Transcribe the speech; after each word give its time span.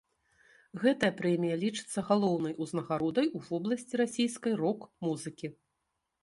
Гэтая 0.83 1.09
прэмія 1.19 1.57
лічыцца 1.63 1.99
галоўнай 2.07 2.53
узнагародай 2.65 3.27
у 3.41 3.43
вобласці 3.51 4.01
расійскай 4.03 4.53
рок-музыкі. 4.63 5.47